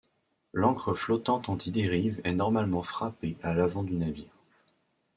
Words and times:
L'ancre 0.51 0.95
flottante 0.95 1.47
anti-dérive 1.49 2.21
est 2.23 2.33
normalement 2.33 2.81
frappée 2.81 3.37
à 3.43 3.53
l'avant 3.53 3.83
du 3.83 3.93
navire. 3.97 4.33